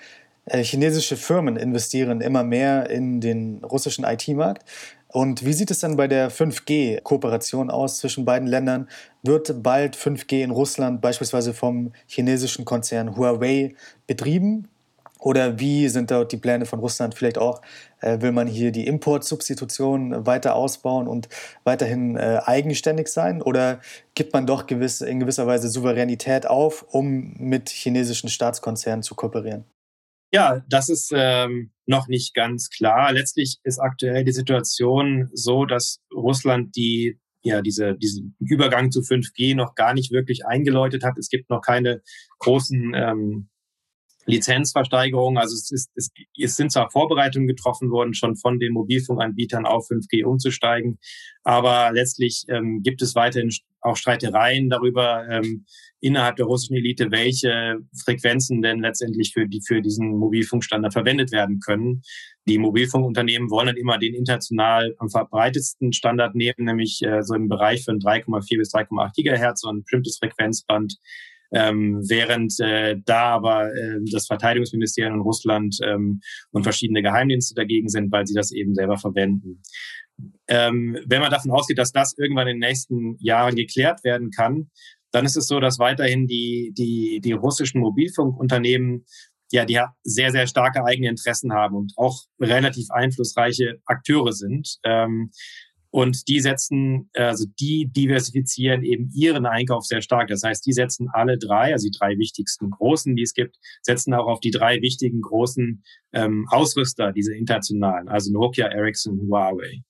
[0.46, 4.64] äh, chinesische Firmen investieren immer mehr in den russischen IT-Markt.
[5.08, 8.90] Und wie sieht es dann bei der 5G-Kooperation aus zwischen beiden Ländern?
[9.22, 13.76] Wird bald 5G in Russland beispielsweise vom chinesischen Konzern Huawei
[14.08, 14.68] betrieben?
[15.24, 17.16] Oder wie sind dort die Pläne von Russland?
[17.16, 17.62] Vielleicht auch,
[18.02, 21.30] äh, will man hier die Importsubstitution weiter ausbauen und
[21.64, 23.42] weiterhin äh, eigenständig sein?
[23.42, 23.80] Oder
[24.16, 29.64] gibt man doch gewiss, in gewisser Weise Souveränität auf, um mit chinesischen Staatskonzernen zu kooperieren?
[30.34, 33.14] Ja, das ist ähm, noch nicht ganz klar.
[33.14, 39.54] Letztlich ist aktuell die Situation so, dass Russland die ja, diese, diesen Übergang zu 5G
[39.54, 41.18] noch gar nicht wirklich eingeläutet hat.
[41.18, 42.02] Es gibt noch keine
[42.40, 43.50] großen ähm,
[44.26, 45.38] Lizenzversteigerung.
[45.38, 49.90] Also es, ist, es, es sind zwar Vorbereitungen getroffen worden, schon von den Mobilfunkanbietern auf
[49.90, 51.00] 5G umzusteigen,
[51.44, 55.66] aber letztlich ähm, gibt es weiterhin auch Streitereien darüber ähm,
[56.00, 61.60] innerhalb der russischen Elite, welche Frequenzen denn letztendlich für, die, für diesen Mobilfunkstandard verwendet werden
[61.60, 62.02] können.
[62.48, 67.50] Die Mobilfunkunternehmen wollen dann immer den international am verbreitetsten Standard nehmen, nämlich äh, so im
[67.50, 70.98] Bereich von 3,4 bis 3,8 Gigahertz und ein bestimmtes Frequenzband
[71.54, 77.90] ähm, während äh, da aber äh, das Verteidigungsministerium in Russland ähm, und verschiedene Geheimdienste dagegen
[77.90, 79.62] sind, weil sie das eben selber verwenden.
[80.48, 84.70] Ähm, wenn man davon ausgeht, dass das irgendwann in den nächsten Jahren geklärt werden kann,
[85.12, 89.06] dann ist es so, dass weiterhin die, die, die russischen Mobilfunkunternehmen
[89.54, 94.80] ja, die sehr, sehr starke eigene Interessen haben und auch relativ einflussreiche Akteure sind.
[94.84, 95.30] Ähm,
[95.94, 100.28] und die setzen, also die diversifizieren eben ihren Einkauf sehr stark.
[100.28, 104.16] Das heißt, die setzen alle drei, also die drei wichtigsten großen, die es gibt, setzen
[104.16, 109.84] auch auf die drei wichtigen großen ähm, Ausrüster, diese internationalen, also Nokia, Ericsson, Huawei.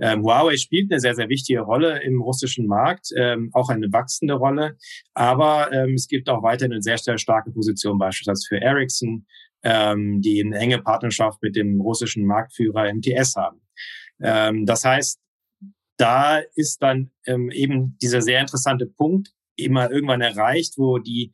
[0.00, 4.34] Ähm, Huawei spielt eine sehr, sehr wichtige Rolle im russischen Markt, ähm, auch eine wachsende
[4.34, 4.78] Rolle.
[5.12, 9.26] Aber ähm, es gibt auch weiterhin eine sehr, sehr starke Position, beispielsweise für Ericsson,
[9.62, 13.60] ähm, die eine enge Partnerschaft mit dem russischen Marktführer MTS haben.
[14.22, 15.20] Ähm, das heißt,
[16.00, 21.32] da ist dann ähm, eben dieser sehr interessante Punkt immer irgendwann erreicht, wo die,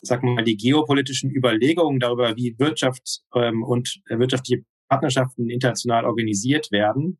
[0.00, 7.18] sag mal, die geopolitischen Überlegungen darüber, wie Wirtschaft ähm, und wirtschaftliche Partnerschaften international organisiert werden,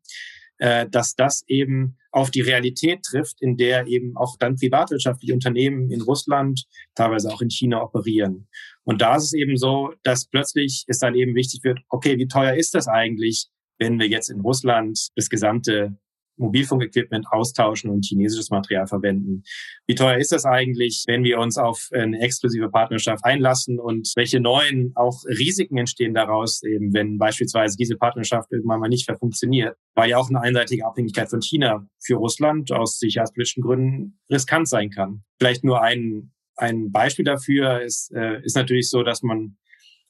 [0.59, 5.91] äh, dass das eben auf die Realität trifft, in der eben auch dann privatwirtschaftliche Unternehmen
[5.91, 6.65] in Russland,
[6.95, 8.49] teilweise auch in China operieren.
[8.85, 12.27] Und da ist es eben so, dass plötzlich es dann eben wichtig wird, okay, wie
[12.27, 15.97] teuer ist das eigentlich, wenn wir jetzt in Russland das gesamte
[16.41, 19.43] Mobilfunkequipment austauschen und chinesisches Material verwenden.
[19.87, 24.41] Wie teuer ist das eigentlich, wenn wir uns auf eine exklusive Partnerschaft einlassen und welche
[24.41, 29.77] neuen auch Risiken entstehen daraus, eben wenn beispielsweise diese Partnerschaft irgendwann mal nicht mehr funktioniert,
[29.95, 34.91] weil ja auch eine einseitige Abhängigkeit von China für Russland aus sicherheitspolitischen Gründen riskant sein
[34.91, 35.23] kann.
[35.39, 39.57] Vielleicht nur ein, ein Beispiel dafür ist, äh, ist natürlich so, dass man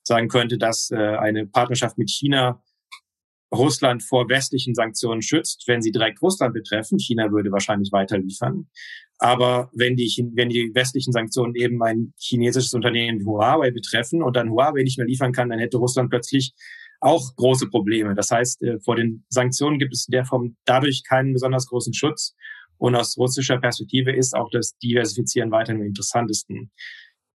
[0.02, 2.62] sagen könnte, dass äh, eine Partnerschaft mit China
[3.52, 6.98] Russland vor westlichen Sanktionen schützt, wenn sie direkt Russland betreffen.
[6.98, 8.68] China würde wahrscheinlich weiter liefern.
[9.18, 14.50] Aber wenn die, wenn die westlichen Sanktionen eben ein chinesisches Unternehmen Huawei betreffen und dann
[14.50, 16.54] Huawei nicht mehr liefern kann, dann hätte Russland plötzlich
[17.00, 18.14] auch große Probleme.
[18.14, 21.92] Das heißt, äh, vor den Sanktionen gibt es in der Form dadurch keinen besonders großen
[21.92, 22.34] Schutz.
[22.78, 26.70] Und aus russischer Perspektive ist auch das Diversifizieren weiterhin am interessantesten.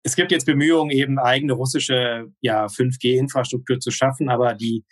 [0.02, 4.84] Es gibt jetzt Bemühungen, eben eigene russische ja, 5G-Infrastruktur zu schaffen, aber die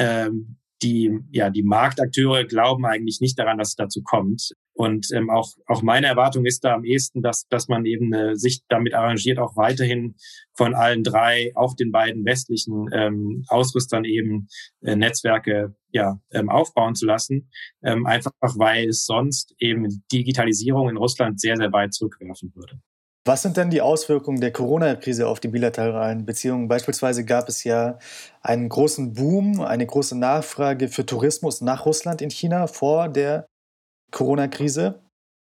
[0.00, 4.54] ähm, die, ja, die Marktakteure glauben eigentlich nicht daran, dass es dazu kommt.
[4.72, 8.34] Und ähm, auch, auch meine Erwartung ist da am ehesten, dass, dass man eben äh,
[8.34, 10.14] sich damit arrangiert, auch weiterhin
[10.56, 14.48] von allen drei, auch den beiden westlichen ähm, Ausrüstern eben
[14.80, 17.50] äh, Netzwerke ja, ähm, aufbauen zu lassen.
[17.82, 22.80] Ähm, einfach weil es sonst eben Digitalisierung in Russland sehr, sehr weit zurückwerfen würde.
[23.26, 26.68] Was sind denn die Auswirkungen der Corona-Krise auf die bilateralen Beziehungen?
[26.68, 27.98] Beispielsweise gab es ja
[28.40, 33.46] einen großen Boom, eine große Nachfrage für Tourismus nach Russland in China vor der
[34.10, 35.00] Corona-Krise.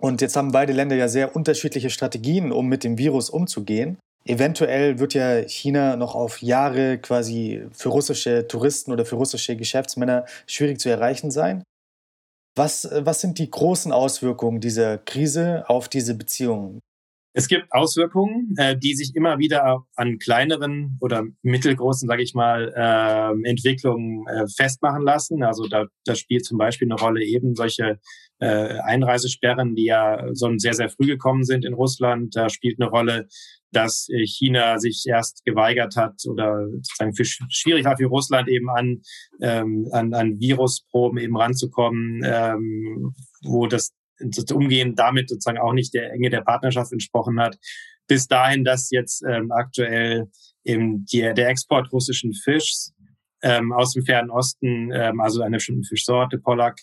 [0.00, 3.98] Und jetzt haben beide Länder ja sehr unterschiedliche Strategien, um mit dem Virus umzugehen.
[4.24, 10.24] Eventuell wird ja China noch auf Jahre quasi für russische Touristen oder für russische Geschäftsmänner
[10.46, 11.62] schwierig zu erreichen sein.
[12.56, 16.80] Was, was sind die großen Auswirkungen dieser Krise auf diese Beziehungen?
[17.32, 22.72] Es gibt Auswirkungen, äh, die sich immer wieder an kleineren oder mittelgroßen, sage ich mal,
[22.74, 25.42] äh, Entwicklungen äh, festmachen lassen.
[25.44, 28.00] Also da, da spielt zum Beispiel eine Rolle eben solche
[28.40, 32.34] äh, Einreisesperren, die ja so sehr, sehr früh gekommen sind in Russland.
[32.34, 33.28] Da spielt eine Rolle,
[33.70, 38.68] dass äh, China sich erst geweigert hat oder sozusagen für schwierig war für Russland eben
[38.70, 39.02] an,
[39.40, 43.14] ähm, an, an Virusproben eben ranzukommen, ähm,
[43.44, 43.92] wo das das
[44.52, 47.56] Umgehen damit sozusagen auch nicht der Enge der Partnerschaft entsprochen hat.
[48.06, 50.28] Bis dahin, dass jetzt ähm, aktuell
[50.64, 52.92] eben die, der Export russischen Fischs
[53.42, 56.78] ähm, aus dem Fernen Osten, ähm, also einer bestimmten Fischsorte, Pollack,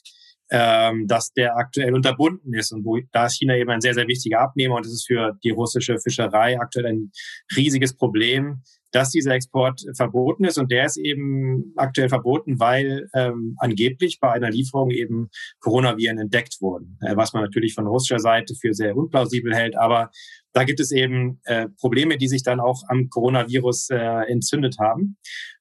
[0.50, 4.08] ähm, dass der aktuell unterbunden ist und wo da ist China eben ein sehr, sehr
[4.08, 7.12] wichtiger Abnehmer und das ist für die russische Fischerei aktuell ein
[7.56, 13.56] riesiges Problem, dass dieser Export verboten ist und der ist eben aktuell verboten, weil ähm,
[13.58, 15.30] angeblich bei einer Lieferung eben
[15.60, 20.12] Coronaviren entdeckt wurden, äh, was man natürlich von russischer Seite für sehr unplausibel hält, aber
[20.54, 25.18] da gibt es eben äh, Probleme, die sich dann auch am Coronavirus äh, entzündet haben.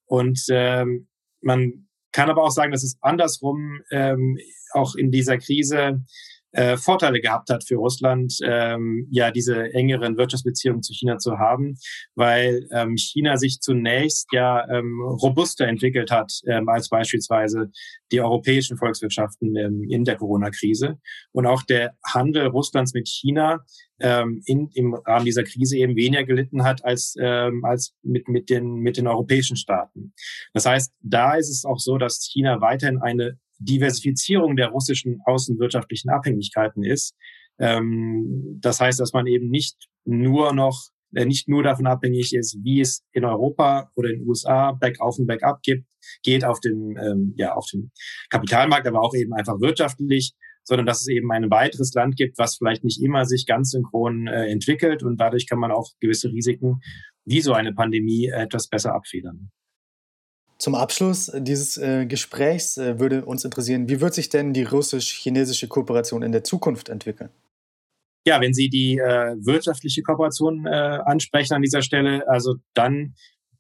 [0.07, 1.09] Und ähm,
[1.43, 1.86] man
[2.17, 4.39] kann aber auch sagen, dass es andersrum ähm,
[4.73, 6.01] auch in dieser Krise
[6.57, 11.77] äh, Vorteile gehabt hat für Russland, ähm, ja diese engeren Wirtschaftsbeziehungen zu China zu haben,
[12.15, 17.71] weil ähm, China sich zunächst ja ähm, robuster entwickelt hat ähm, als beispielsweise
[18.11, 20.99] die europäischen Volkswirtschaften ähm, in der Corona-Krise
[21.33, 23.65] und auch der Handel Russlands mit China
[24.01, 28.49] ähm, in, im Rahmen dieser Krise eben weniger gelitten hat als, ähm, als mit, mit,
[28.49, 30.15] den, mit den europäischen Staaten.
[30.55, 36.11] Das heißt, da ist es auch so, dass China weiterhin eine Diversifizierung der russischen außenwirtschaftlichen
[36.11, 37.15] Abhängigkeiten ist.
[37.59, 42.59] Ähm, das heißt, dass man eben nicht nur noch äh, nicht nur davon abhängig ist,
[42.63, 45.87] wie es in Europa oder in den USA Backauf und Backup gibt,
[46.23, 47.91] geht auf dem, ähm, ja, auf dem
[48.31, 52.57] Kapitalmarkt, aber auch eben einfach wirtschaftlich, sondern dass es eben ein weiteres Land gibt, was
[52.57, 56.81] vielleicht nicht immer sich ganz synchron äh, entwickelt und dadurch kann man auch gewisse Risiken
[57.25, 59.51] wie so eine Pandemie etwas besser abfedern.
[60.59, 65.69] Zum Abschluss dieses äh, Gesprächs äh, würde uns interessieren, wie wird sich denn die russisch-chinesische
[65.69, 67.31] Kooperation in der Zukunft entwickeln?
[68.27, 73.15] Ja, wenn Sie die äh, wirtschaftliche Kooperation äh, ansprechen an dieser Stelle, also dann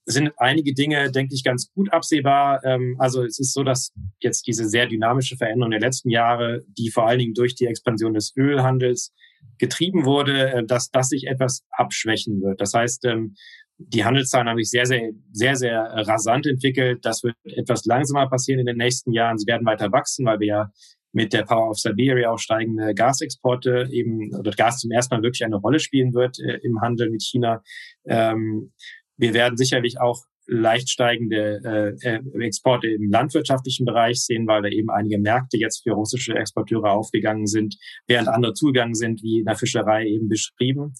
[0.06, 2.64] sind einige Dinge, denke ich, ganz gut absehbar.
[2.64, 6.90] Ähm, also es ist so, dass jetzt diese sehr dynamische Veränderung der letzten Jahre, die
[6.90, 9.12] vor allen Dingen durch die Expansion des Ölhandels
[9.58, 12.60] getrieben wurde, äh, dass das sich etwas abschwächen wird.
[12.60, 13.34] Das heißt, ähm,
[13.78, 17.04] die Handelszahlen haben sich sehr, sehr, sehr, sehr rasant entwickelt.
[17.04, 19.38] Das wird etwas langsamer passieren in den nächsten Jahren.
[19.38, 20.70] Sie werden weiter wachsen, weil wir ja
[21.12, 25.44] mit der Power of Siberia auch steigende Gasexporte eben oder Gas zum ersten Mal wirklich
[25.44, 27.62] eine Rolle spielen wird äh, im Handel mit China.
[28.04, 28.72] Ähm,
[29.16, 34.68] wir werden sicherlich auch leicht steigende äh, äh, Exporte im landwirtschaftlichen Bereich sehen, weil da
[34.68, 39.44] eben einige Märkte jetzt für russische Exporteure aufgegangen sind, während andere zugegangen sind, wie in
[39.44, 40.94] der Fischerei eben beschrieben.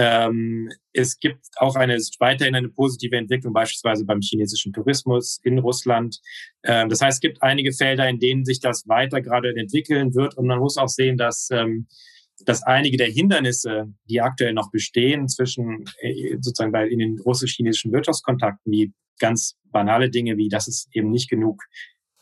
[0.00, 6.20] Ähm, es gibt auch eine weiterhin eine positive Entwicklung, beispielsweise beim chinesischen Tourismus in Russland.
[6.62, 10.36] Ähm, das heißt, es gibt einige Felder, in denen sich das weiter gerade entwickeln wird.
[10.36, 11.88] Und man muss auch sehen, dass, ähm,
[12.44, 17.90] dass einige der Hindernisse, die aktuell noch bestehen zwischen äh, sozusagen bei in den russisch-chinesischen
[17.90, 21.60] Wirtschaftskontakten, wie ganz banale Dinge wie, dass es eben nicht genug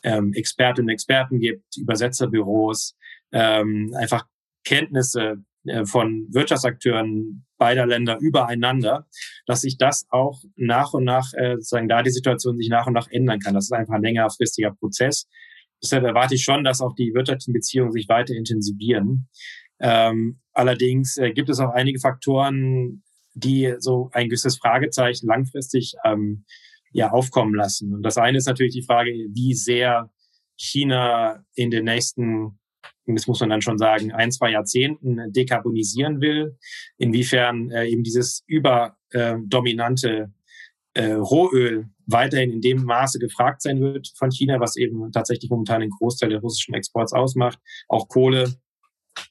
[0.01, 2.95] ähm, Expertinnen und Experten gibt, Übersetzerbüros,
[3.31, 4.25] ähm, einfach
[4.63, 5.43] Kenntnisse
[5.85, 9.07] von Wirtschaftsakteuren beider Länder übereinander,
[9.45, 12.93] dass sich das auch nach und nach, äh, sozusagen da die Situation sich nach und
[12.93, 13.53] nach ändern kann.
[13.53, 15.27] Das ist einfach ein längerfristiger Prozess.
[15.81, 19.27] Deshalb erwarte ich schon, dass auch die wirtschaftlichen Beziehungen sich weiter intensivieren.
[19.79, 23.03] Ähm, allerdings äh, gibt es auch einige Faktoren,
[23.33, 26.45] die so ein gewisses Fragezeichen langfristig ähm,
[26.91, 27.93] ja aufkommen lassen.
[27.93, 30.09] Und das eine ist natürlich die Frage, wie sehr
[30.55, 32.59] China in den nächsten
[33.15, 36.57] das muss man dann schon sagen, ein, zwei Jahrzehnten dekarbonisieren will,
[36.97, 40.33] inwiefern äh, eben dieses überdominante
[40.93, 45.81] äh, Rohöl weiterhin in dem Maße gefragt sein wird von China, was eben tatsächlich momentan
[45.81, 47.59] den Großteil der russischen Exports ausmacht.
[47.87, 48.53] Auch Kohle,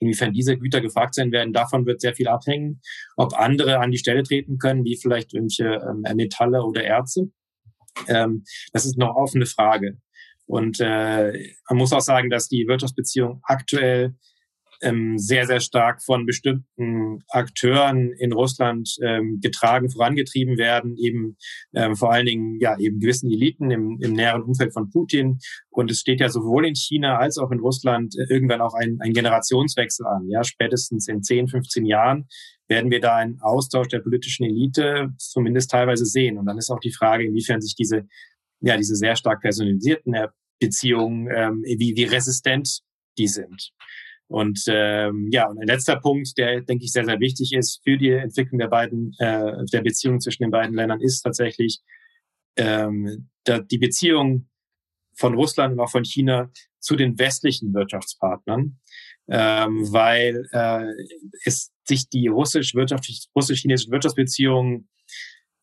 [0.00, 2.80] inwiefern diese Güter gefragt sein werden, davon wird sehr viel abhängen.
[3.16, 7.30] Ob andere an die Stelle treten können, wie vielleicht irgendwelche ähm, Metalle oder Erze.
[8.08, 9.98] Ähm, das ist noch offene Frage.
[10.47, 11.32] Und äh,
[11.68, 14.14] man muss auch sagen, dass die Wirtschaftsbeziehungen aktuell
[14.82, 21.36] ähm, sehr, sehr stark von bestimmten Akteuren in Russland ähm, getragen, vorangetrieben werden, eben
[21.74, 25.38] ähm, vor allen Dingen ja eben gewissen Eliten im, im näheren Umfeld von Putin.
[25.70, 28.99] Und es steht ja sowohl in China als auch in Russland äh, irgendwann auch ein,
[29.01, 30.28] ein Generationswechsel an.
[30.28, 32.28] Ja, spätestens in 10, 15 Jahren
[32.68, 36.36] werden wir da einen Austausch der politischen Elite zumindest teilweise sehen.
[36.36, 38.07] Und dann ist auch die Frage, inwiefern sich diese
[38.61, 40.14] ja, diese sehr stark personalisierten
[40.59, 42.80] Beziehungen, ähm, wie, wie resistent
[43.18, 43.72] die sind.
[44.28, 47.96] Und ähm, ja, und ein letzter Punkt, der, denke ich, sehr, sehr wichtig ist für
[47.96, 51.80] die Entwicklung der beiden, äh, der Beziehung zwischen den beiden Ländern, ist tatsächlich
[52.57, 54.48] ähm, da, die Beziehung
[55.14, 56.50] von Russland und auch von China
[56.80, 58.78] zu den westlichen Wirtschaftspartnern,
[59.28, 60.92] ähm, weil äh,
[61.44, 64.88] es sich die russisch-chinesischen russisch Wirtschaftsbeziehungen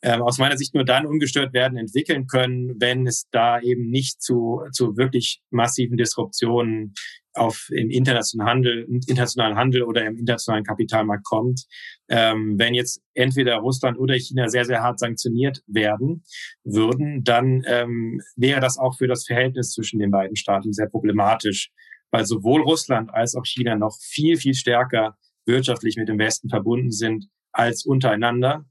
[0.04, 4.22] ähm, aus meiner Sicht nur dann ungestört werden entwickeln können, wenn es da eben nicht
[4.22, 6.94] zu, zu wirklich massiven Disruptionen
[7.36, 11.66] auf im internationalen Handel, internationalen Handel oder im internationalen Kapitalmarkt kommt.
[12.10, 16.24] Ähm, wenn jetzt entweder Russland oder China sehr, sehr hart sanktioniert werden
[16.64, 21.72] würden, dann ähm, wäre das auch für das Verhältnis zwischen den beiden Staaten sehr problematisch,
[22.12, 26.92] weil sowohl Russland als auch China noch viel, viel stärker wirtschaftlich mit dem Westen verbunden
[26.92, 28.66] sind als untereinander.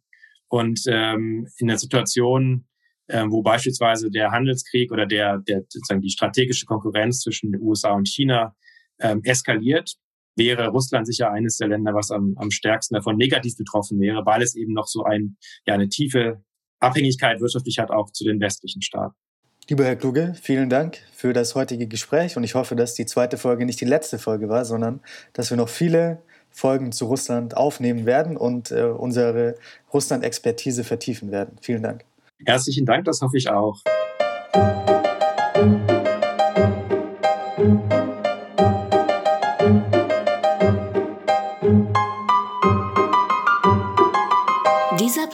[0.52, 2.66] Und ähm, in der Situation,
[3.06, 7.92] äh, wo beispielsweise der Handelskrieg oder der, der sozusagen die strategische Konkurrenz zwischen den USA
[7.92, 8.54] und China
[9.00, 9.94] ähm, eskaliert,
[10.36, 14.42] wäre Russland sicher eines der Länder, was am, am stärksten davon negativ betroffen wäre, weil
[14.42, 16.44] es eben noch so ein, ja, eine tiefe
[16.80, 19.16] Abhängigkeit wirtschaftlich hat auch zu den westlichen Staaten.
[19.70, 23.38] Lieber Herr Kluge, vielen Dank für das heutige Gespräch und ich hoffe, dass die zweite
[23.38, 25.00] Folge nicht die letzte Folge war, sondern
[25.32, 26.22] dass wir noch viele
[26.52, 29.56] Folgen zu Russland aufnehmen werden und äh, unsere
[29.92, 31.56] Russland-Expertise vertiefen werden.
[31.60, 32.04] Vielen Dank.
[32.44, 33.78] Herzlichen Dank, das hoffe ich auch.